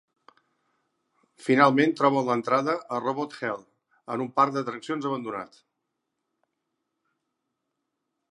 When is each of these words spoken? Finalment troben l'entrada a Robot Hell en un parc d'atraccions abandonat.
Finalment 1.47 1.91
troben 1.99 2.25
l'entrada 2.29 2.73
a 2.95 3.01
Robot 3.03 3.35
Hell 3.49 3.61
en 4.15 4.23
un 4.25 4.31
parc 4.41 4.55
d'atraccions 4.57 5.09
abandonat. 5.09 5.61